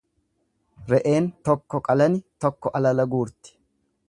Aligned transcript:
Re'een 0.93 1.29
tokko 1.49 1.83
qalani 1.89 2.25
tokko 2.47 2.77
alala 2.81 3.11
guurti. 3.15 3.59